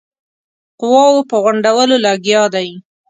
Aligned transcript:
قواوو 0.79 1.27
په 1.29 1.35
غونډولو 1.43 1.95
لګیا 2.05 2.43
دی. 2.55 2.67